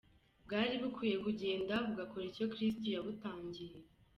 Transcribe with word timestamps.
bwari 0.45 0.75
bukwiye 0.81 1.15
kugenda 1.25 1.73
bugakora 1.85 2.23
icyo 2.31 2.45
Kristo 2.53 2.85
yabutangiye. 2.95 3.75